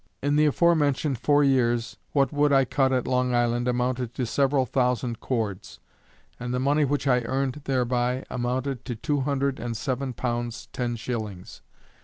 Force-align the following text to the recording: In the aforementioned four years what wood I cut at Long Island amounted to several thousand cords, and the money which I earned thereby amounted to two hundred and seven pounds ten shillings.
In 0.23 0.35
the 0.35 0.47
aforementioned 0.47 1.19
four 1.19 1.43
years 1.43 1.97
what 2.11 2.33
wood 2.33 2.51
I 2.51 2.65
cut 2.65 2.91
at 2.91 3.05
Long 3.05 3.35
Island 3.35 3.67
amounted 3.67 4.15
to 4.15 4.25
several 4.25 4.65
thousand 4.65 5.19
cords, 5.19 5.79
and 6.39 6.51
the 6.51 6.59
money 6.59 6.85
which 6.85 7.05
I 7.05 7.21
earned 7.21 7.61
thereby 7.65 8.25
amounted 8.27 8.83
to 8.85 8.95
two 8.95 9.19
hundred 9.19 9.59
and 9.59 9.77
seven 9.77 10.13
pounds 10.13 10.69
ten 10.73 10.95
shillings. 10.95 11.61